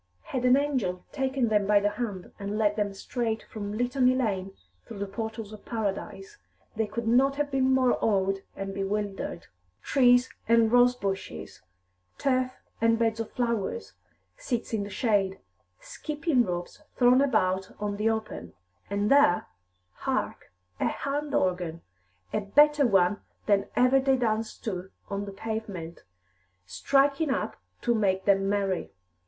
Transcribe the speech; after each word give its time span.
Had 0.23 0.45
an 0.45 0.57
angel 0.57 1.05
taken 1.11 1.49
them 1.49 1.67
by 1.67 1.79
te 1.79 1.87
hand 1.89 2.31
and 2.39 2.57
led 2.57 2.75
them 2.75 2.91
straight 2.91 3.43
from 3.43 3.77
Litany 3.77 4.15
Lane 4.15 4.51
through 4.83 4.97
the 4.97 5.05
portals 5.05 5.53
of 5.53 5.63
paradise, 5.63 6.39
they 6.75 6.87
could 6.87 7.07
not 7.07 7.35
have 7.35 7.51
been 7.51 7.69
more 7.71 7.95
awed 8.03 8.39
and 8.55 8.73
bewildered. 8.73 9.45
Trees 9.83 10.27
and 10.47 10.71
rose 10.71 10.95
bushes, 10.95 11.61
turf 12.17 12.51
and 12.81 12.97
beds 12.97 13.19
of 13.19 13.29
flowers, 13.33 13.93
seats 14.37 14.73
in 14.73 14.81
the 14.81 14.89
shade, 14.89 15.39
skipping 15.81 16.45
ropes 16.45 16.81
thrown 16.97 17.21
about 17.21 17.73
on 17.79 17.97
the 17.97 18.09
open 18.09 18.53
and 18.89 19.11
there, 19.11 19.45
hark, 19.93 20.51
a 20.79 20.87
hand 20.87 21.35
organ, 21.35 21.83
a 22.33 22.39
better 22.41 22.87
one 22.87 23.21
than 23.45 23.67
ever 23.75 23.99
they 23.99 24.15
danced 24.17 24.63
to 24.63 24.89
on 25.11 25.25
the 25.25 25.31
pavement, 25.31 26.01
striking 26.65 27.29
up 27.29 27.57
to 27.83 27.93
make 27.93 28.25
them 28.25 28.49
merry. 28.49 28.89